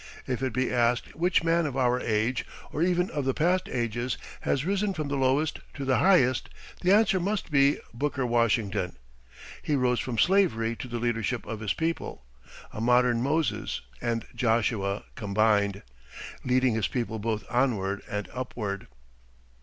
If 0.25 0.41
it 0.41 0.51
be 0.51 0.73
asked 0.73 1.13
which 1.15 1.43
man 1.43 1.67
of 1.67 1.77
our 1.77 1.99
age, 1.99 2.43
or 2.71 2.81
even 2.81 3.11
of 3.11 3.23
the 3.23 3.35
past 3.35 3.69
ages, 3.69 4.17
has 4.39 4.65
risen 4.65 4.95
from 4.95 5.09
the 5.09 5.15
lowest 5.15 5.59
to 5.75 5.85
the 5.85 5.99
highest, 5.99 6.49
the 6.81 6.91
answer 6.91 7.19
must 7.19 7.51
be 7.51 7.77
Booker 7.93 8.25
Washington. 8.25 8.97
He 9.61 9.75
rose 9.75 9.99
from 9.99 10.17
slavery 10.17 10.75
to 10.77 10.87
the 10.87 10.97
leadership 10.97 11.45
of 11.45 11.59
his 11.59 11.73
people 11.73 12.25
a 12.73 12.81
modern 12.81 13.21
Moses 13.21 13.81
and 14.01 14.25
Joshua 14.33 15.03
combined, 15.13 15.83
leading 16.43 16.73
his 16.73 16.87
people 16.87 17.19
both 17.19 17.43
onward 17.47 18.01
and 18.09 18.27
upward. 18.33 18.87